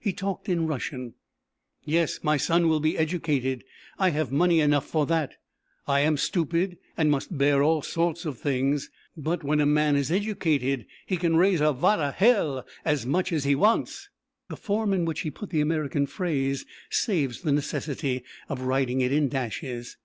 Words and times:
He 0.00 0.12
talked 0.12 0.48
in 0.48 0.66
Russian: 0.66 1.14
"Yes, 1.84 2.24
my 2.24 2.36
son 2.36 2.66
will 2.68 2.80
be 2.80 2.98
educated. 2.98 3.62
I 4.00 4.10
have 4.10 4.32
money 4.32 4.58
enough 4.58 4.84
for 4.84 5.06
that. 5.06 5.34
I 5.86 6.00
am 6.00 6.16
stupid 6.16 6.76
and 6.96 7.08
must 7.08 7.38
bear 7.38 7.62
all 7.62 7.80
sorts 7.80 8.24
of 8.24 8.36
things, 8.40 8.90
but 9.16 9.44
when 9.44 9.60
a 9.60 9.66
man 9.66 9.94
is 9.94 10.10
educated, 10.10 10.86
he 11.06 11.16
can 11.16 11.34
raisovat 11.36 12.14
helle 12.14 12.66
as 12.84 13.06
much 13.06 13.32
as 13.32 13.44
he 13.44 13.54
wants." 13.54 14.08
The 14.48 14.56
form 14.56 14.92
in 14.92 15.04
which 15.04 15.20
he 15.20 15.30
put 15.30 15.50
the 15.50 15.60
American 15.60 16.06
phrase 16.06 16.66
saves 16.90 17.42
the 17.42 17.52
necessity 17.52 18.24
of 18.48 18.62
writing 18.62 19.00
it 19.02 19.12
in 19.12 19.28
dashes. 19.28 19.98